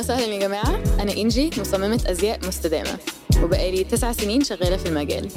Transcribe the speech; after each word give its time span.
وسهلا 0.00 0.26
يا 0.34 0.38
جماعة. 0.40 0.76
أنا 1.02 1.12
إنجي 1.12 1.50
مصممة 1.60 2.02
أزياء 2.06 2.46
مستدامة. 2.48 2.98
وبقالي 3.42 3.84
تسع 3.84 4.12
سنين 4.12 4.44
شغالة 4.44 4.76
في 4.76 4.88
المجال. 4.88 5.30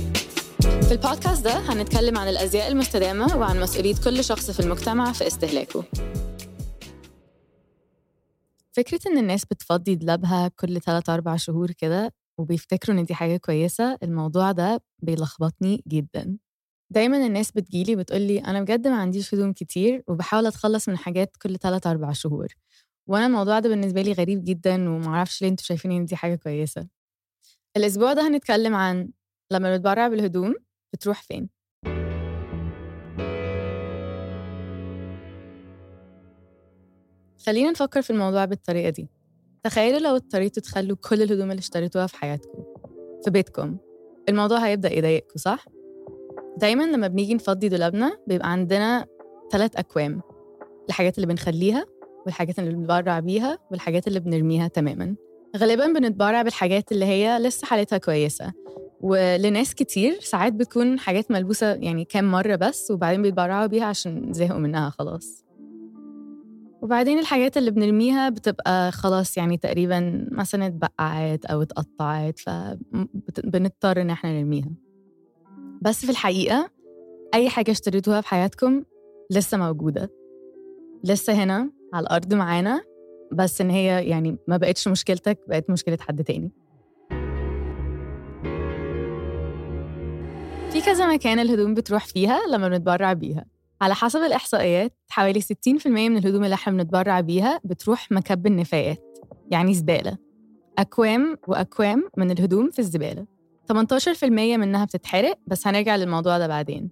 في 0.61 0.91
البودكاست 0.91 1.43
ده 1.43 1.51
هنتكلم 1.51 2.17
عن 2.17 2.27
الأزياء 2.27 2.71
المستدامة 2.71 3.37
وعن 3.37 3.59
مسؤولية 3.59 3.95
كل 4.03 4.23
شخص 4.23 4.51
في 4.51 4.59
المجتمع 4.59 5.11
في 5.11 5.27
استهلاكه. 5.27 5.83
فكرة 8.71 8.99
إن 9.07 9.17
الناس 9.17 9.45
بتفضي 9.45 9.95
دولابها 9.95 10.47
كل 10.47 10.81
3 10.81 11.13
أربع 11.13 11.35
شهور 11.35 11.71
كده 11.71 12.13
وبيفتكروا 12.37 12.97
إن 12.97 13.05
دي 13.05 13.13
حاجة 13.13 13.37
كويسة 13.37 13.97
الموضوع 14.03 14.51
ده 14.51 14.81
بيلخبطني 14.99 15.83
جدا. 15.87 16.37
دايما 16.89 17.25
الناس 17.25 17.51
بتجيلي 17.51 17.95
بتقولي 17.95 18.39
أنا 18.39 18.61
بجد 18.61 18.87
ما 18.87 18.95
عنديش 18.95 19.33
هدوم 19.33 19.53
كتير 19.53 20.03
وبحاول 20.07 20.45
أتخلص 20.45 20.89
من 20.89 20.97
حاجات 20.97 21.37
كل 21.41 21.57
3 21.57 21.91
أربع 21.91 22.11
شهور. 22.11 22.47
وأنا 23.07 23.25
الموضوع 23.25 23.59
ده 23.59 23.69
بالنسبة 23.69 24.01
لي 24.01 24.11
غريب 24.13 24.43
جدا 24.43 24.89
ومعرفش 24.89 25.41
ليه 25.41 25.49
أنتوا 25.49 25.65
شايفين 25.65 25.91
إن 25.91 26.05
دي 26.05 26.15
حاجة 26.15 26.35
كويسة. 26.35 26.87
الأسبوع 27.77 28.13
ده 28.13 28.27
هنتكلم 28.27 28.75
عن 28.75 29.09
لما 29.51 29.77
بتبرع 29.77 30.07
بالهدوم 30.07 30.55
بتروح 30.93 31.21
فين. 31.23 31.49
خلينا 37.45 37.71
نفكر 37.71 38.01
في 38.01 38.09
الموضوع 38.09 38.45
بالطريقة 38.45 38.89
دي. 38.89 39.09
تخيلوا 39.63 39.99
لو 39.99 40.15
اضطريتوا 40.15 40.63
تخلوا 40.63 40.97
كل 41.09 41.21
الهدوم 41.21 41.51
اللي 41.51 41.59
اشتريتوها 41.59 42.07
في 42.07 42.17
حياتكم 42.17 42.63
في 43.23 43.29
بيتكم 43.31 43.77
الموضوع 44.29 44.57
هيبدأ 44.57 44.93
يضايقكم 44.93 45.39
صح؟ 45.39 45.65
دايما 46.57 46.83
لما 46.83 47.07
بنيجي 47.07 47.33
نفضي 47.33 47.69
دولابنا 47.69 48.17
بيبقى 48.27 48.51
عندنا 48.51 49.05
ثلاث 49.51 49.75
أكوام 49.75 50.21
الحاجات 50.89 51.15
اللي 51.17 51.27
بنخليها 51.27 51.85
والحاجات 52.25 52.59
اللي 52.59 52.71
بنتبرع 52.73 53.19
بيها 53.19 53.59
والحاجات 53.71 54.07
اللي 54.07 54.19
بنرميها 54.19 54.67
تماما. 54.67 55.15
غالبا 55.57 55.87
بنتبرع 55.87 56.41
بالحاجات 56.41 56.91
اللي 56.91 57.05
هي 57.05 57.39
لسه 57.39 57.67
حالتها 57.67 57.97
كويسة. 57.97 58.53
ولناس 59.01 59.75
كتير 59.75 60.19
ساعات 60.19 60.53
بتكون 60.53 60.99
حاجات 60.99 61.31
ملبوسة 61.31 61.73
يعني 61.73 62.05
كام 62.05 62.31
مرة 62.31 62.55
بس 62.55 62.91
وبعدين 62.91 63.21
بيتبرعوا 63.21 63.65
بيها 63.65 63.85
عشان 63.85 64.33
زهقوا 64.33 64.59
منها 64.59 64.89
خلاص. 64.89 65.43
وبعدين 66.81 67.19
الحاجات 67.19 67.57
اللي 67.57 67.71
بنرميها 67.71 68.29
بتبقى 68.29 68.91
خلاص 68.91 69.37
يعني 69.37 69.57
تقريبا 69.57 70.27
مثلا 70.31 70.67
اتبقعت 70.67 71.45
أو 71.45 71.61
اتقطعت 71.61 72.39
فبنضطر 72.39 74.01
إن 74.01 74.09
إحنا 74.09 74.39
نرميها. 74.39 74.71
بس 75.81 76.05
في 76.05 76.11
الحقيقة 76.11 76.69
أي 77.33 77.49
حاجة 77.49 77.71
اشتريتوها 77.71 78.21
في 78.21 78.27
حياتكم 78.27 78.83
لسه 79.31 79.57
موجودة. 79.57 80.11
لسه 81.03 81.33
هنا. 81.33 81.69
على 81.93 82.03
الأرض 82.03 82.33
معانا 82.33 82.83
بس 83.31 83.61
إن 83.61 83.69
هي 83.69 84.05
يعني 84.05 84.37
ما 84.47 84.57
بقتش 84.57 84.87
مشكلتك 84.87 85.39
بقت 85.47 85.69
مشكلة 85.69 85.97
حد 86.01 86.23
تاني. 86.23 86.51
في 90.71 90.81
كذا 90.85 91.07
مكان 91.13 91.39
الهدوم 91.39 91.73
بتروح 91.73 92.05
فيها 92.05 92.39
لما 92.51 92.69
بنتبرع 92.69 93.13
بيها. 93.13 93.45
على 93.81 93.95
حسب 93.95 94.19
الإحصائيات 94.19 94.93
حوالي 95.09 95.41
60% 95.41 95.87
من 95.87 96.17
الهدوم 96.17 96.43
اللي 96.43 96.53
إحنا 96.53 96.73
بنتبرع 96.73 97.19
بيها 97.19 97.59
بتروح 97.63 98.11
مكب 98.11 98.47
النفايات 98.47 99.19
يعني 99.51 99.73
زبالة. 99.73 100.17
أكوام 100.77 101.37
وأكوام 101.47 102.09
من 102.17 102.31
الهدوم 102.31 102.71
في 102.71 102.79
الزبالة. 102.79 103.25
18% 103.67 104.23
منها 104.57 104.85
بتتحرق 104.85 105.39
بس 105.47 105.67
هنرجع 105.67 105.95
للموضوع 105.95 106.37
ده 106.37 106.47
بعدين. 106.47 106.89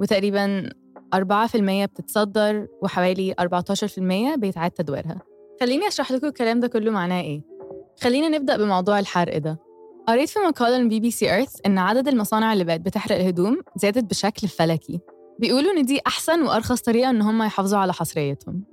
وتقريبا 0.00 0.70
4% 1.14 1.84
بتتصدر 1.84 2.66
وحوالي 2.82 3.34
14% 3.40 4.36
بيتعاد 4.36 4.70
تدويرها. 4.70 5.20
خليني 5.60 5.88
أشرح 5.88 6.12
لكم 6.12 6.26
الكلام 6.26 6.60
ده 6.60 6.68
كله 6.68 6.90
معناه 6.90 7.20
إيه. 7.20 7.42
خلينا 8.02 8.28
نبدأ 8.28 8.56
بموضوع 8.56 8.98
الحرق 8.98 9.38
ده. 9.38 9.58
قريت 10.08 10.28
في 10.28 10.38
مقالة 10.38 10.78
من 10.78 10.88
BBC 10.88 11.34
Earth 11.34 11.56
إن 11.66 11.78
عدد 11.78 12.08
المصانع 12.08 12.52
اللي 12.52 12.64
بقت 12.64 12.80
بتحرق 12.80 13.16
الهدوم 13.16 13.60
زادت 13.76 14.04
بشكل 14.10 14.48
فلكي. 14.48 15.00
بيقولوا 15.38 15.72
إن 15.72 15.84
دي 15.84 16.00
أحسن 16.06 16.42
وأرخص 16.42 16.80
طريقة 16.80 17.10
إن 17.10 17.22
هم 17.22 17.42
يحافظوا 17.42 17.78
على 17.78 17.92
حصريتهم. 17.92 18.64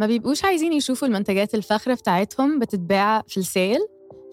ما 0.00 0.06
بيبقوش 0.06 0.44
عايزين 0.44 0.72
يشوفوا 0.72 1.08
المنتجات 1.08 1.54
الفاخرة 1.54 1.94
بتاعتهم 1.94 2.58
بتتباع 2.58 3.22
في 3.28 3.36
ال 3.36 3.44
sale 3.44 3.78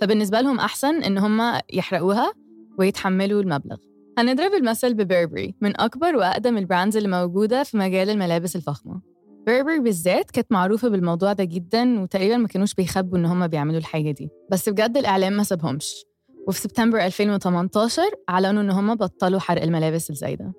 فبالنسبة 0.01 0.41
لهم 0.41 0.59
أحسن 0.59 1.03
إن 1.03 1.17
هم 1.17 1.59
يحرقوها 1.73 2.33
ويتحملوا 2.77 3.41
المبلغ. 3.41 3.77
هنضرب 4.17 4.53
المثل 4.53 4.93
ب 4.93 5.00
Burberry 5.00 5.55
من 5.61 5.81
أكبر 5.81 6.15
وأقدم 6.15 6.57
ال 6.57 6.63
brands 6.63 6.97
اللي 6.97 7.09
موجودة 7.09 7.63
في 7.63 7.77
مجال 7.77 8.09
الملابس 8.09 8.55
الفخمة. 8.55 9.01
Burberry 9.45 9.79
بالذات 9.79 10.31
كانت 10.31 10.51
معروفة 10.51 10.87
بالموضوع 10.89 11.33
ده 11.33 11.43
جدا 11.43 12.01
وتقريبا 12.01 12.37
ما 12.37 12.47
كانوش 12.47 12.73
بيخبوا 12.73 13.17
إن 13.17 13.25
هم 13.25 13.47
بيعملوا 13.47 13.77
الحاجة 13.79 14.11
دي. 14.11 14.29
بس 14.51 14.69
بجد 14.69 14.97
الإعلام 14.97 15.33
ما 15.33 15.43
سابهمش. 15.43 16.05
وفي 16.47 16.59
سبتمبر 16.59 17.05
2018 17.05 18.01
أعلنوا 18.29 18.61
إن 18.61 18.69
هم 18.71 18.95
بطلوا 18.95 19.39
حرق 19.39 19.61
الملابس 19.61 20.09
الزايدة. 20.09 20.53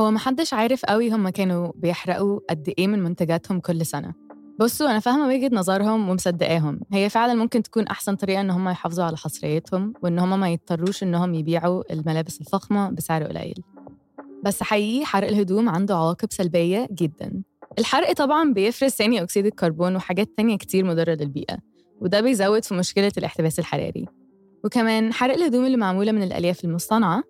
هو 0.00 0.10
محدش 0.10 0.54
عارف 0.54 0.84
قوي 0.84 1.10
هم 1.10 1.28
كانوا 1.28 1.72
بيحرقوا 1.76 2.40
قد 2.50 2.74
إيه 2.78 2.86
من 2.86 3.02
منتجاتهم 3.02 3.60
كل 3.60 3.86
سنة. 3.86 4.14
بصوا 4.60 4.90
أنا 4.90 4.98
فاهمة 4.98 5.26
وجهة 5.26 5.50
نظرهم 5.52 6.08
ومصدقاهم. 6.08 6.80
هي 6.92 7.08
فعلا 7.08 7.34
ممكن 7.34 7.62
تكون 7.62 7.86
أحسن 7.86 8.16
طريقة 8.16 8.40
إن 8.40 8.50
هم 8.50 8.68
يحافظوا 8.68 9.04
على 9.04 9.16
حصريتهم 9.16 9.92
وإن 10.02 10.18
هم 10.18 10.40
ما 10.40 10.50
يضطروش 10.52 11.02
إنهم 11.02 11.34
يبيعوا 11.34 11.92
الملابس 11.92 12.40
الفخمة 12.40 12.90
بسعر 12.90 13.24
قليل. 13.24 13.54
بس 14.44 14.62
حقيقي 14.62 15.04
حرق 15.06 15.28
الهدوم 15.28 15.68
عنده 15.68 15.94
عواقب 15.94 16.32
سلبية 16.32 16.88
جدا. 16.92 17.42
الحرق 17.78 18.12
طبعا 18.12 18.52
بيفرز 18.52 18.90
ثاني 18.90 19.22
أكسيد 19.22 19.46
الكربون 19.46 19.96
وحاجات 19.96 20.28
تانية 20.36 20.56
كتير 20.56 20.84
مضرة 20.84 21.14
للبيئة 21.14 21.58
وده 22.00 22.20
بيزود 22.20 22.64
في 22.64 22.74
مشكلة 22.74 23.12
الاحتباس 23.18 23.58
الحراري. 23.58 24.06
وكمان 24.64 25.12
حرق 25.12 25.34
الهدوم 25.34 25.66
اللي 25.66 25.76
معمولة 25.76 26.12
من 26.12 26.22
الألياف 26.22 26.64
المصطنعة 26.64 27.22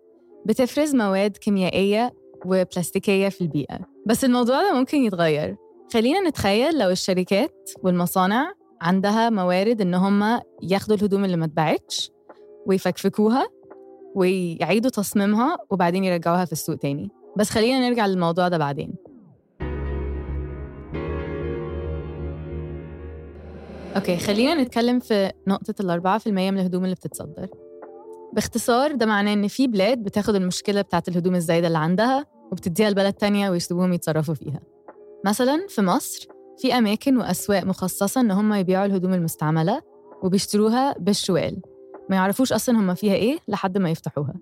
بتفرز 0.47 0.95
مواد 0.95 1.37
كيميائية 1.37 2.15
وبلاستيكية 2.47 3.29
في 3.29 3.41
البيئة. 3.41 3.79
بس 4.07 4.25
الموضوع 4.25 4.63
ده 4.63 4.75
ممكن 4.79 4.99
يتغير. 4.99 5.57
خلينا 5.93 6.29
نتخيل 6.29 6.79
لو 6.79 6.91
الشركات 6.91 7.71
والمصانع 7.83 8.53
عندها 8.81 9.31
موارد 9.31 9.81
إن 9.81 9.95
هم 9.95 10.41
ياخدوا 10.63 10.97
الهدوم 10.97 11.25
اللي 11.25 11.37
ما 11.37 11.45
اتباعتش 11.45 12.11
ويفكفكوها 12.67 13.47
ويعيدوا 14.15 14.91
تصميمها 14.91 15.59
وبعدين 15.71 16.05
يرجعوها 16.05 16.45
في 16.45 16.53
السوق 16.53 16.77
تاني. 16.77 17.11
بس 17.37 17.51
خلينا 17.51 17.89
نرجع 17.89 18.07
للموضوع 18.07 18.49
ده 18.49 18.59
بعدين. 18.59 18.95
أوكي 23.97 24.17
خلينا 24.17 24.63
نتكلم 24.63 24.99
في 24.99 25.33
نقطة 25.49 25.75
الأربعة 25.81 26.19
في 26.19 26.27
المية 26.27 26.51
من 26.51 26.59
الهدوم 26.59 26.85
اللي 26.85 26.95
بتتصدر. 26.95 27.49
باختصار 28.33 28.93
ده 28.93 29.07
معناه 29.07 29.33
إن 29.33 29.49
في 29.49 29.67
بلاد 29.67 29.99
بتاخد 29.99 30.35
المشكلة 30.35 30.83
بتاعت 30.83 31.09
الهدوم 31.09 31.35
الزايدة 31.35 31.67
اللي 31.67 31.79
عندها 31.79 32.27
وبتديها 32.53 32.91
لبلد 32.91 33.13
تانية 33.13 33.51
ويسيبوهم 33.51 33.93
يتصرفوا 33.93 34.35
فيها. 34.35 34.61
مثلا 35.25 35.67
في 35.69 35.83
مصر 35.83 36.29
في 36.59 36.75
أماكن 36.79 37.17
وأسواق 37.17 37.65
مخصصة 37.65 38.21
إن 38.21 38.31
هم 38.31 38.53
يبيعوا 38.55 38.87
الهدوم 38.87 39.15
المستعملة 39.15 39.83
وبيشتروها 40.23 40.95
بالشوال. 40.99 41.61
ما 42.11 42.17
يعرفوش 42.17 42.53
أصلا 42.53 42.79
هم 42.79 42.95
فيها 42.95 43.15
إيه 43.15 43.39
لحد 43.49 43.79
ما 43.79 43.91
يفتحوها. 43.91 44.35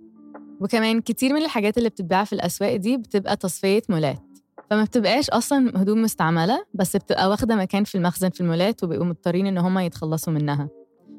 وكمان 0.61 1.01
كتير 1.01 1.33
من 1.33 1.43
الحاجات 1.43 1.79
اللي 1.79 1.89
بتتباع 1.89 2.25
في 2.25 2.33
الأسواق 2.33 2.77
دي 2.77 2.97
بتبقى 2.97 3.37
تصفية 3.37 3.83
مولات. 3.89 4.23
فما 4.71 4.85
بتبقاش 4.85 5.31
أصلا 5.31 5.83
هدوم 5.83 6.03
مستعملة 6.03 6.65
بس 6.75 6.97
بتبقى 6.97 7.31
واخدة 7.31 7.57
مكان 7.57 7.85
في 7.85 7.95
المخزن 7.95 8.31
في 8.31 8.41
المولات 8.41 8.85
وبيبقوا 8.85 9.07
مضطرين 9.07 9.47
إن 9.47 9.59
هم 9.59 9.79
يتخلصوا 9.79 10.33
منها. 10.33 10.69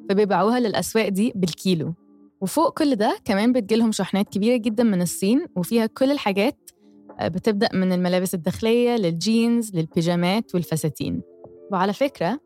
فبيبيعوها 0.09 0.59
للأسواق 0.59 1.07
دي 1.09 1.31
بالكيلو. 1.35 1.94
وفوق 2.41 2.78
كل 2.78 2.95
ده 2.95 3.18
كمان 3.25 3.53
بتجيلهم 3.53 3.91
شحنات 3.91 4.30
كبيرة 4.30 4.57
جدا 4.57 4.84
من 4.84 5.01
الصين 5.01 5.45
وفيها 5.56 5.85
كل 5.85 6.12
الحاجات 6.12 6.69
بتبدأ 7.22 7.69
من 7.74 7.91
الملابس 7.91 8.34
الداخلية 8.34 8.96
للجينز 8.96 9.75
للبيجامات 9.75 10.56
والفساتين. 10.56 11.21
وعلى 11.71 11.94
فكرة 11.94 12.39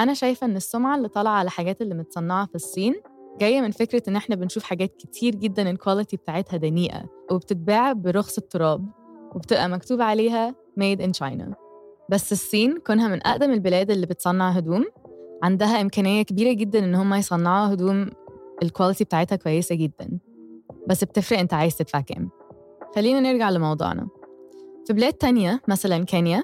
أنا 0.00 0.14
شايفة 0.14 0.46
إن 0.46 0.56
السمعة 0.56 0.96
اللي 0.96 1.08
طالعة 1.08 1.32
على 1.32 1.50
حاجات 1.50 1.82
اللي 1.82 1.94
متصنعة 1.94 2.46
في 2.46 2.54
الصين 2.54 2.94
جاية 3.40 3.60
من 3.60 3.70
فكرة 3.70 4.02
إن 4.08 4.16
إحنا 4.16 4.36
بنشوف 4.36 4.62
حاجات 4.62 4.96
كتير 4.96 5.34
جدا 5.34 5.70
ال 5.70 5.76
quality 5.76 6.16
بتاعتها 6.16 6.56
دنيئة 6.56 7.04
وبتتباع 7.30 7.92
برخص 7.92 8.38
التراب 8.38 8.88
وبتبقى 9.34 9.68
مكتوب 9.68 10.00
عليها 10.00 10.54
made 10.80 10.98
in 10.98 11.10
China. 11.24 11.54
بس 12.10 12.32
الصين 12.32 12.78
كونها 12.86 13.08
من 13.08 13.26
أقدم 13.26 13.52
البلاد 13.52 13.90
اللي 13.90 14.06
بتصنع 14.06 14.50
هدوم 14.50 14.84
عندها 15.42 15.80
إمكانية 15.80 16.22
كبيرة 16.22 16.52
جدا 16.52 16.78
إن 16.78 16.94
هم 16.94 17.14
يصنعوا 17.14 17.72
هدوم 17.72 18.10
ال 18.62 18.67
quality 18.67 19.04
بتاعتها 19.04 19.36
كويسة 19.36 19.74
جدا. 19.74 20.18
بس 20.88 21.04
بتفرق 21.04 21.38
أنت 21.38 21.54
عايز 21.54 21.76
تدفع 21.76 22.00
كام. 22.00 22.30
خلينا 22.96 23.20
نرجع 23.20 23.50
لموضوعنا. 23.50 24.08
في 24.86 24.92
بلاد 24.92 25.12
تانية 25.12 25.62
مثلا 25.68 26.04
كينيا 26.04 26.42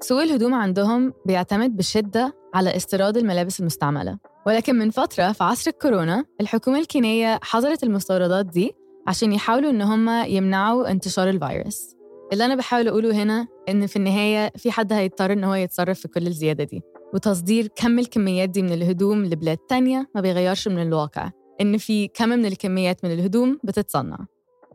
سوق 0.00 0.22
الهدوم 0.22 0.54
عندهم 0.54 1.12
بيعتمد 1.26 1.76
بشدة 1.76 2.32
على 2.54 2.76
استيراد 2.76 3.16
الملابس 3.16 3.60
المستعملة. 3.60 4.18
ولكن 4.46 4.76
من 4.76 4.90
فترة 4.90 5.32
في 5.32 5.44
عصر 5.44 5.70
الكورونا 5.70 6.24
الحكومة 6.40 6.78
الكينية 6.78 7.38
حظرت 7.42 7.82
المستوردات 7.82 8.46
دي 8.46 8.72
عشان 9.06 9.32
يحاولوا 9.32 9.70
إن 9.70 9.82
هم 9.82 10.08
يمنعوا 10.26 10.90
انتشار 10.90 11.28
الفيروس. 11.28 11.96
اللي 12.32 12.44
أنا 12.44 12.54
بحاول 12.54 12.88
أقوله 12.88 13.22
هنا 13.22 13.46
إن 13.68 13.86
في 13.86 13.96
النهاية 13.96 14.52
في 14.56 14.70
حد 14.70 14.92
هيضطر 14.92 15.32
إن 15.32 15.44
هو 15.44 15.54
يتصرف 15.54 16.00
في 16.00 16.08
كل 16.08 16.26
الزيادة 16.26 16.64
دي. 16.64 16.82
وتصدير 17.14 17.66
كم 17.66 17.98
الكميات 17.98 18.48
دي 18.48 18.62
من 18.62 18.72
الهدوم 18.72 19.24
لبلاد 19.24 19.56
تانية 19.56 20.08
ما 20.14 20.20
بيغيرش 20.20 20.68
من 20.68 20.82
الواقع. 20.82 21.30
إن 21.60 21.76
في 21.76 22.08
كم 22.08 22.28
من 22.28 22.46
الكميات 22.46 23.04
من 23.04 23.12
الهدوم 23.12 23.58
بتتصنع. 23.64 24.18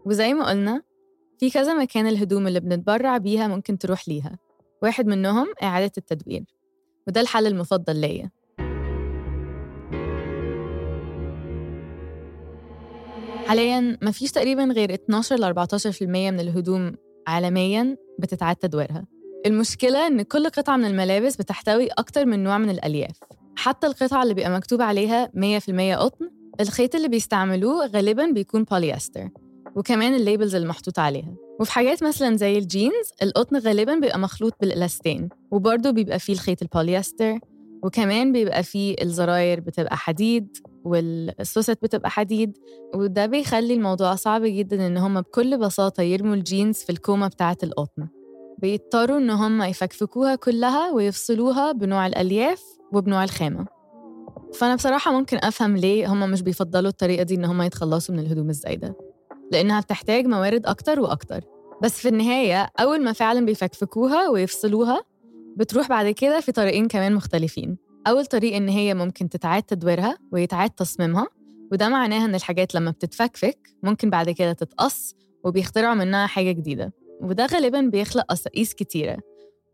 وزي 0.05 0.33
ما 0.33 0.49
قلنا 0.49 0.81
في 1.41 1.49
كذا 1.49 1.73
مكان 1.73 2.07
الهدوم 2.07 2.47
اللي 2.47 2.59
بنتبرع 2.59 3.17
بيها 3.17 3.47
ممكن 3.47 3.77
تروح 3.77 4.07
ليها. 4.07 4.37
واحد 4.83 5.07
منهم 5.07 5.47
إعادة 5.63 5.91
التدوير 5.97 6.43
وده 7.07 7.21
الحل 7.21 7.47
المفضل 7.47 7.95
ليا. 7.95 8.31
حاليا 13.45 13.97
ما 14.01 14.11
فيش 14.11 14.31
تقريبا 14.31 14.63
غير 14.63 14.93
12 14.93 15.35
ل 15.35 15.43
14% 15.43 16.01
من 16.01 16.39
الهدوم 16.39 16.95
عالميا 17.27 17.97
بتتعاد 18.19 18.55
تدويرها 18.55 19.05
المشكلة 19.45 20.07
إن 20.07 20.21
كل 20.21 20.49
قطعة 20.49 20.77
من 20.77 20.85
الملابس 20.85 21.35
بتحتوي 21.37 21.87
أكتر 21.87 22.25
من 22.25 22.43
نوع 22.43 22.57
من 22.57 22.69
الألياف. 22.69 23.19
حتى 23.55 23.87
القطعة 23.87 24.23
اللي 24.23 24.33
بيبقى 24.33 24.51
مكتوب 24.51 24.81
عليها 24.81 25.31
100% 25.33 25.95
قطن 25.95 26.29
الخيط 26.59 26.95
اللي 26.95 27.07
بيستعملوه 27.07 27.85
غالبا 27.85 28.31
بيكون 28.31 28.63
بوليستر 28.63 29.29
وكمان 29.75 30.15
ال 30.15 30.21
labels 30.21 30.55
اللي 30.55 30.67
محطوط 30.67 30.99
عليها. 30.99 31.35
وفي 31.59 31.71
حاجات 31.71 32.03
مثلا 32.03 32.37
زي 32.37 32.57
الجينز 32.57 33.11
القطن 33.23 33.57
غالبا 33.57 33.93
بيبقى 33.95 34.19
مخلوط 34.19 34.53
بال 34.61 34.75
elastane 34.75 35.29
وبرضه 35.51 35.91
بيبقى 35.91 36.19
فيه 36.19 36.33
الخيط 36.33 36.61
البوليستر 36.61 37.39
وكمان 37.83 38.31
بيبقى 38.31 38.63
فيه 38.63 38.95
الزراير 39.01 39.59
بتبقى 39.59 39.97
حديد 39.97 40.57
والسوست 40.83 41.77
بتبقى 41.83 42.09
حديد 42.09 42.57
وده 42.95 43.25
بيخلي 43.25 43.73
الموضوع 43.73 44.15
صعب 44.15 44.41
جدا 44.45 44.87
إن 44.87 44.97
هم 44.97 45.21
بكل 45.21 45.57
بساطة 45.57 46.03
يرموا 46.03 46.35
الجينز 46.35 46.77
في 46.77 46.89
الكومة 46.91 47.27
بتاعة 47.27 47.57
القطن. 47.63 48.07
بيضطروا 48.57 49.17
إن 49.17 49.29
هم 49.29 49.61
يفكفكوها 49.61 50.35
كلها 50.35 50.91
ويفصلوها 50.91 51.71
بنوع 51.71 52.07
الألياف 52.07 52.63
وبنوع 52.93 53.23
الخامة. 53.23 53.65
فأنا 54.53 54.75
بصراحة 54.75 55.11
ممكن 55.11 55.37
أفهم 55.37 55.77
ليه 55.77 56.13
هم 56.13 56.31
مش 56.31 56.41
بيفضلوا 56.41 56.89
الطريقة 56.89 57.23
دي 57.23 57.35
إن 57.35 57.45
هم 57.45 57.61
يتخلصوا 57.61 58.15
من 58.15 58.21
الهدوم 58.21 58.49
الزايدة. 58.49 59.10
لأنها 59.51 59.81
بتحتاج 59.81 60.25
موارد 60.25 60.65
أكتر 60.65 60.99
وأكتر. 60.99 61.41
بس 61.81 61.99
في 61.99 62.07
النهاية 62.07 62.69
أول 62.79 63.03
ما 63.03 63.13
فعلا 63.13 63.45
بيفكفكوها 63.45 64.29
ويفصلوها 64.29 65.01
بتروح 65.57 65.89
بعد 65.89 66.09
كده 66.09 66.39
في 66.39 66.51
طريقين 66.51 66.87
كمان 66.87 67.15
مختلفين. 67.15 67.77
أول 68.07 68.25
طريق 68.25 68.55
إن 68.55 68.69
هي 68.69 68.93
ممكن 68.93 69.29
تتعاد 69.29 69.63
تدويرها 69.63 70.17
ويتعاد 70.31 70.69
تصميمها 70.69 71.27
وده 71.71 71.89
معناها 71.89 72.25
إن 72.25 72.35
الحاجات 72.35 72.75
لما 72.75 72.91
بتتفكفك 72.91 73.69
ممكن 73.83 74.09
بعد 74.09 74.29
كده 74.29 74.53
تتقص 74.53 75.15
وبيخترعوا 75.43 75.95
منها 75.95 76.27
حاجة 76.27 76.51
جديدة. 76.51 76.93
وده 77.21 77.45
غالبا 77.45 77.81
بيخلق 77.81 78.23
قصاقيس 78.25 78.73
كتيرة. 78.73 79.17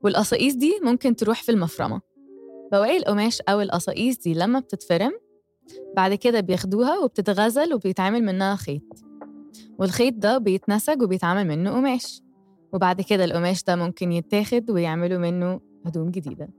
والقصاقيس 0.01 0.55
دي 0.55 0.79
ممكن 0.83 1.15
تروح 1.15 1.43
في 1.43 1.51
المفرمة. 1.51 2.01
بواقي 2.71 2.97
القماش 2.97 3.41
أو 3.41 3.61
القصاقيس 3.61 4.17
دي 4.17 4.33
لما 4.33 4.59
بتتفرم 4.59 5.11
بعد 5.95 6.13
كده 6.13 6.39
بياخدوها 6.39 6.99
وبتتغزل 6.99 7.73
وبيتعمل 7.73 8.23
منها 8.23 8.55
خيط. 8.55 8.83
والخيط 9.79 10.13
ده 10.13 10.37
بيتنسج 10.37 11.01
وبيتعمل 11.01 11.47
منه 11.47 11.71
قماش. 11.71 12.21
وبعد 12.73 13.01
كده 13.01 13.25
القماش 13.25 13.63
ده 13.63 13.75
ممكن 13.75 14.11
يتاخد 14.11 14.71
ويعملوا 14.71 15.17
منه 15.19 15.59
هدوم 15.85 16.11
جديدة. 16.11 16.49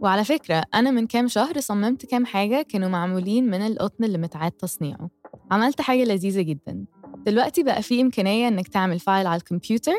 وعلى 0.00 0.24
فكرة 0.24 0.62
أنا 0.74 0.90
من 0.90 1.06
كام 1.06 1.28
شهر 1.28 1.60
صممت 1.60 2.06
كام 2.06 2.26
حاجة 2.26 2.62
كانوا 2.68 2.88
معمولين 2.88 3.50
من 3.50 3.66
القطن 3.66 4.04
اللي 4.04 4.18
متعاد 4.18 4.52
تصنيعه. 4.52 5.10
عملت 5.50 5.80
حاجة 5.80 6.04
لذيذة 6.04 6.42
جدا. 6.42 6.84
دلوقتي 7.26 7.62
بقى 7.62 7.82
في 7.82 8.00
إمكانية 8.00 8.48
إنك 8.48 8.68
تعمل 8.68 8.98
file 8.98 9.26
على 9.26 9.38
الكمبيوتر 9.38 9.92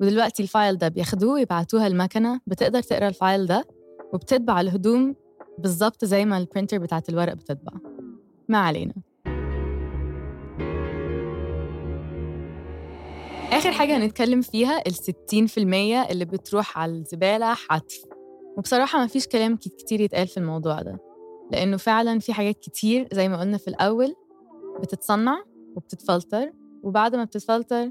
ودلوقتي 0.00 0.42
ال 0.42 0.49
file 0.49 0.78
ده 0.78 0.88
بياخدوه 0.88 1.32
ويبعتوها 1.32 1.86
المكنة. 1.86 2.40
بتقدر 2.46 2.82
تقرأ 2.82 3.08
ال 3.08 3.16
file 3.16 3.46
ده 3.46 3.64
وبتطبع 4.12 4.60
الهدوم 4.60 5.14
بالظبط 5.58 6.04
زي 6.04 6.24
ما 6.24 6.38
ال 6.38 6.43
printer 6.43 6.78
بتاعت 6.78 7.08
الورق 7.08 7.32
بتطبع. 7.32 7.72
ما 8.48 8.58
علينا. 8.58 8.94
آخر 13.56 13.72
حاجة 13.72 13.96
هنتكلم 13.96 14.40
فيها 14.40 14.82
في 15.46 15.58
المية 15.60 16.02
اللي 16.02 16.24
بتروح 16.24 16.78
على 16.78 16.92
الزبالة 16.92 17.54
حتف. 17.54 18.04
وبصراحة 18.56 18.98
ما 18.98 19.06
فيش 19.06 19.26
كلام 19.26 19.56
كتير 19.56 20.00
يتقال 20.00 20.26
في 20.26 20.36
الموضوع 20.36 20.82
ده 20.82 20.98
لأنه 21.52 21.76
فعلا 21.76 22.18
في 22.18 22.32
حاجات 22.32 22.58
كتير 22.58 23.08
زي 23.12 23.28
ما 23.28 23.40
قلنا 23.40 23.58
في 23.58 23.68
الأول 23.68 24.14
بتتصنع 24.80 25.44
وبتتفلتر 25.76 26.52
وبعد 26.82 27.16
ما 27.16 27.24
بتتفلتر 27.24 27.90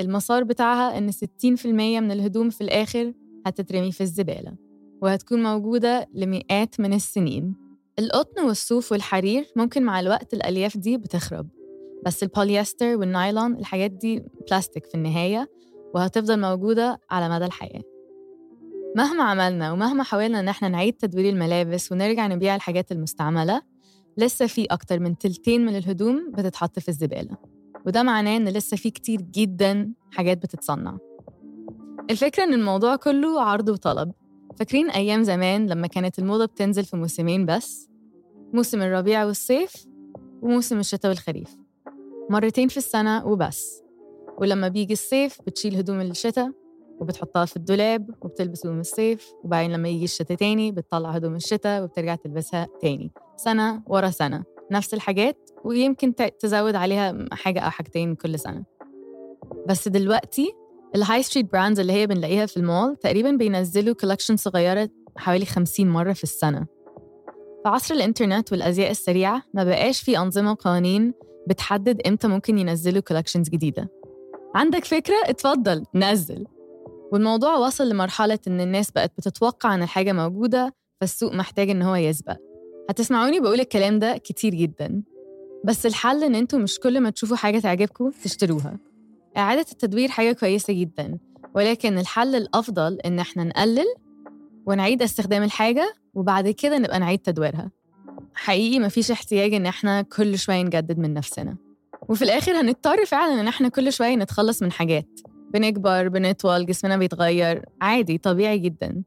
المسار 0.00 0.44
بتاعها 0.44 0.98
إن 0.98 1.12
60% 1.12 1.66
من 1.66 2.10
الهدوم 2.10 2.50
في 2.50 2.60
الآخر 2.60 3.12
هتترمي 3.46 3.92
في 3.92 4.00
الزبالة 4.00 4.56
وهتكون 5.02 5.42
موجودة 5.42 6.06
لمئات 6.14 6.80
من 6.80 6.92
السنين. 6.92 7.54
القطن 7.98 8.44
والصوف 8.44 8.92
والحرير 8.92 9.46
ممكن 9.56 9.82
مع 9.82 10.00
الوقت 10.00 10.34
الألياف 10.34 10.76
دي 10.76 10.96
بتخرب. 10.96 11.48
بس 12.06 12.22
البوليستر 12.22 12.96
والنايلون 12.96 13.56
الحاجات 13.56 13.90
دي 13.90 14.24
بلاستيك 14.48 14.86
في 14.86 14.94
النهاية 14.94 15.50
وهتفضل 15.94 16.40
موجودة 16.40 17.00
على 17.10 17.28
مدى 17.28 17.44
الحياة. 17.44 17.82
مهما 18.96 19.24
عملنا 19.24 19.72
ومهما 19.72 20.02
حاولنا 20.02 20.40
إن 20.40 20.48
إحنا 20.48 20.68
نعيد 20.68 20.92
تدوير 20.94 21.28
الملابس 21.28 21.92
ونرجع 21.92 22.26
نبيع 22.26 22.54
الحاجات 22.54 22.92
المستعملة 22.92 23.62
لسه 24.16 24.46
في 24.46 24.64
أكتر 24.64 25.00
من 25.00 25.18
تلتين 25.18 25.66
من 25.66 25.76
الهدوم 25.76 26.30
بتتحط 26.30 26.78
في 26.78 26.88
الزبالة. 26.88 27.36
وده 27.86 28.02
معناه 28.02 28.36
إن 28.36 28.48
لسه 28.48 28.76
في 28.76 28.90
كتير 28.90 29.20
جدا 29.20 29.92
حاجات 30.12 30.38
بتتصنع. 30.38 30.98
الفكرة 32.10 32.44
إن 32.44 32.54
الموضوع 32.54 32.96
كله 32.96 33.42
عرض 33.42 33.68
وطلب. 33.68 34.12
فاكرين 34.58 34.90
أيام 34.90 35.22
زمان 35.22 35.66
لما 35.66 35.86
كانت 35.86 36.18
الموضة 36.18 36.44
بتنزل 36.44 36.84
في 36.84 36.96
موسمين 36.96 37.46
بس؟ 37.46 37.88
موسم 38.52 38.82
الربيع 38.82 39.24
والصيف 39.24 39.72
وموسم 40.42 40.78
الشتاء 40.78 41.10
والخريف. 41.10 41.56
مرتين 42.30 42.68
في 42.68 42.76
السنة 42.76 43.26
وبس. 43.26 43.82
ولما 44.38 44.68
بيجي 44.68 44.92
الصيف 44.92 45.38
بتشيل 45.46 45.76
هدوم 45.76 46.00
الشتاء 46.00 46.52
وبتحطها 47.00 47.44
في 47.44 47.56
الدولاب 47.56 48.10
وبتلبس 48.22 48.66
هدوم 48.66 48.80
الصيف 48.80 49.32
وبعدين 49.44 49.72
لما 49.72 49.88
يجي 49.88 50.04
الشتاء 50.04 50.36
تاني 50.36 50.72
بتطلع 50.72 51.10
هدوم 51.10 51.34
الشتاء 51.34 51.82
وبترجع 51.82 52.14
تلبسها 52.14 52.66
تاني. 52.80 53.12
سنة 53.36 53.82
ورا 53.86 54.10
سنة. 54.10 54.44
نفس 54.70 54.94
الحاجات 54.94 55.50
ويمكن 55.64 56.14
تزود 56.14 56.74
عليها 56.74 57.26
حاجة 57.32 57.60
أو 57.60 57.70
حاجتين 57.70 58.14
كل 58.14 58.38
سنة. 58.38 58.64
بس 59.68 59.88
دلوقتي 59.88 60.52
ال 60.94 61.22
high 61.22 61.34
street 61.34 61.52
brands 61.52 61.80
اللي 61.80 61.92
هي 61.92 62.06
بنلاقيها 62.06 62.46
في 62.46 62.56
المول 62.56 62.96
تقريبا 62.96 63.30
بينزلوا 63.30 63.94
collection 63.94 64.36
صغيرة 64.36 64.88
حوالي 65.16 65.46
50 65.46 65.88
مرة 65.88 66.12
في 66.12 66.22
السنة. 66.24 66.66
في 67.62 67.68
عصر 67.68 67.94
الإنترنت 67.94 68.52
والأزياء 68.52 68.90
السريعة 68.90 69.42
ما 69.54 69.64
بقاش 69.64 70.02
في 70.02 70.18
أنظمة 70.18 70.50
وقوانين 70.50 71.14
بتحدد 71.48 72.06
إمتى 72.06 72.28
ممكن 72.28 72.58
ينزلوا 72.58 73.00
كولكشنز 73.00 73.48
جديدة. 73.48 73.88
عندك 74.54 74.84
فكرة؟ 74.84 75.16
اتفضل 75.24 75.84
نزل. 75.94 76.46
والموضوع 77.12 77.54
وصل 77.56 77.88
لمرحلة 77.88 78.38
إن 78.48 78.60
الناس 78.60 78.90
بقت 78.90 79.12
بتتوقع 79.18 79.74
إن 79.74 79.82
الحاجة 79.82 80.12
موجودة 80.12 80.74
فالسوق 81.00 81.34
محتاج 81.34 81.70
إن 81.70 81.82
هو 81.82 81.94
يسبق. 81.94 82.36
هتسمعوني 82.90 83.40
بقول 83.40 83.60
الكلام 83.60 83.98
ده 83.98 84.16
كتير 84.16 84.54
جدا. 84.54 85.02
بس 85.64 85.86
الحل 85.86 86.24
إن 86.24 86.34
أنتوا 86.34 86.58
مش 86.58 86.78
كل 86.78 87.00
ما 87.00 87.10
تشوفوا 87.10 87.36
حاجة 87.36 87.58
تعجبكم 87.58 88.10
تشتروها. 88.24 88.78
إعادة 89.36 89.66
التدوير 89.72 90.08
حاجة 90.08 90.32
كويسة 90.32 90.72
جدا. 90.72 91.18
ولكن 91.54 91.98
الحل 91.98 92.34
الأفضل 92.34 92.98
إن 93.00 93.18
إحنا 93.18 93.44
نقلل 93.44 93.94
ونعيد 94.66 95.02
استخدام 95.02 95.42
الحاجة 95.42 95.94
وبعد 96.14 96.48
كده 96.48 96.78
نبقى 96.78 96.98
نعيد 96.98 97.18
تدويرها. 97.18 97.70
حقيقي 98.38 98.78
مفيش 98.80 99.10
احتياج 99.10 99.54
إن 99.54 99.66
إحنا 99.66 100.02
كل 100.02 100.38
شوية 100.38 100.62
نجدد 100.62 100.98
من 100.98 101.14
نفسنا. 101.14 101.56
وفي 102.08 102.22
الآخر 102.22 102.52
هنضطر 102.60 103.04
فعلا 103.06 103.40
إن 103.40 103.48
إحنا 103.48 103.68
كل 103.68 103.92
شوية 103.92 104.14
نتخلص 104.14 104.62
من 104.62 104.72
حاجات. 104.72 105.20
بنكبر 105.54 106.08
بنطول 106.08 106.66
جسمنا 106.66 106.96
بيتغير. 106.96 107.64
عادي 107.80 108.18
طبيعي 108.18 108.58
جدا. 108.58 109.02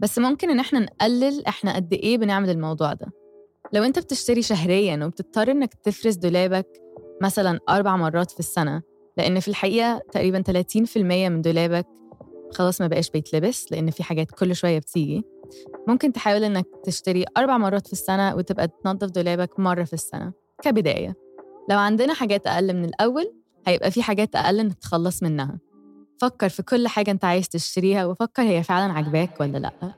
بس 0.00 0.18
ممكن 0.18 0.50
إن 0.50 0.60
إحنا 0.60 0.78
نقلل 0.78 1.46
إحنا 1.46 1.74
قد 1.76 1.92
إيه 1.92 2.18
بنعمل 2.18 2.50
الموضوع 2.50 2.92
ده. 2.92 3.06
لو 3.72 3.82
أنت 3.82 3.98
بتشتري 3.98 4.42
شهريا 4.42 5.04
وبتضطر 5.04 5.50
إنك 5.50 5.74
تفرز 5.74 6.14
دولابك 6.16 6.66
مثلا 7.22 7.58
أربع 7.68 7.96
مرات 7.96 8.30
في 8.30 8.40
السنة 8.40 8.82
لأن 9.16 9.40
في 9.40 9.48
الحقيقة 9.48 10.00
تقريبا 10.12 10.42
30% 10.42 10.96
من 11.28 11.42
دولابك 11.42 11.86
خلاص 12.52 12.80
ما 12.80 12.86
بقاش 12.86 13.10
بيتلبس 13.10 13.72
لأن 13.72 13.90
في 13.90 14.02
حاجات 14.02 14.30
كل 14.30 14.56
شوية 14.56 14.78
بتيجي. 14.78 15.22
ممكن 15.88 16.12
تحاول 16.12 16.44
إنك 16.44 16.66
تشتري 16.84 17.24
أربع 17.36 17.58
مرات 17.58 17.86
في 17.86 17.92
السنة 17.92 18.36
وتبقى 18.36 18.68
تنظف 18.84 19.10
دولابك 19.10 19.60
مرة 19.60 19.84
في 19.84 19.92
السنة 19.92 20.32
كبداية. 20.62 21.16
لو 21.70 21.78
عندنا 21.78 22.14
حاجات 22.14 22.46
أقل 22.46 22.76
من 22.76 22.84
الأول 22.84 23.32
هيبقى 23.66 23.90
في 23.90 24.02
حاجات 24.02 24.36
أقل 24.36 24.60
إنك 24.60 24.78
تخلص 24.78 25.22
منها. 25.22 25.58
فكر 26.20 26.48
في 26.48 26.62
كل 26.62 26.88
حاجة 26.88 27.10
أنت 27.10 27.24
عايز 27.24 27.48
تشتريها 27.48 28.06
وفكر 28.06 28.42
هي 28.42 28.62
فعلا 28.62 28.92
عجباك 28.92 29.40
ولا 29.40 29.58
لأ. 29.58 29.92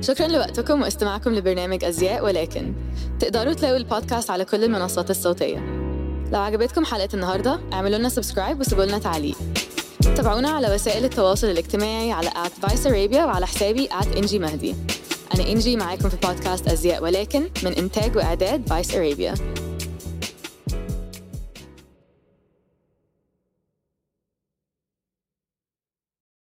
شكرا 0.00 0.28
لوقتكم 0.28 0.82
واستماعكم 0.82 1.30
لبرنامج 1.30 1.84
أزياء 1.84 2.24
ولكن. 2.24 2.74
تقدروا 3.18 3.52
تلاقوا 3.52 3.76
البودكاست 3.76 4.30
على 4.30 4.44
كل 4.44 4.64
المنصات 4.64 5.10
الصوتية. 5.10 5.58
لو 6.32 6.40
عجبتكم 6.40 6.84
حلقة 6.84 7.08
النهاردة 7.14 7.60
اعملوا 7.72 7.98
لنا 7.98 8.08
سبسكرايب 8.08 8.60
وسيبوا 8.60 8.84
لنا 8.84 8.98
تعليق. 8.98 9.36
تابعونا 10.16 10.50
على 10.50 10.74
وسائل 10.74 11.04
التواصل 11.04 11.46
الاجتماعي 11.46 12.12
على 12.12 12.30
at 12.30 12.66
Vice 12.66 12.84
Arabia 12.84 13.16
وعلى 13.16 13.46
حسابي 13.46 13.88
at 13.88 14.16
إنجي 14.16 14.38
مهدي 14.38 14.74
أنا 15.34 15.48
إنجي 15.48 15.76
معاكم 15.76 16.08
في 16.08 16.16
بودكاست 16.16 16.68
أزياء 16.68 17.02
ولكن 17.02 17.42
من 17.62 17.72
إنتاج 17.72 18.16
وإعداد 18.16 18.68
Vice 18.68 18.90
Arabia. 18.92 19.61